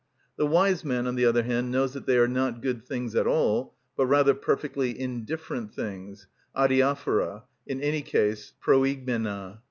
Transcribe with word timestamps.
The 0.35 0.47
wise 0.47 0.83
man, 0.83 1.05
on 1.05 1.13
the 1.13 1.27
other 1.27 1.43
hand, 1.43 1.69
knows 1.69 1.93
that 1.93 2.07
they 2.07 2.17
are 2.17 2.27
not 2.27 2.63
good 2.63 2.83
things 2.83 3.13
at 3.13 3.27
all, 3.27 3.75
but 3.95 4.07
rather 4.07 4.33
perfectly 4.33 4.99
indifferent 4.99 5.75
things, 5.75 6.25
αδιαφορα, 6.55 7.43
in 7.67 7.81
any 7.81 8.01
case 8.01 8.53
προηγμενα. 8.65 9.59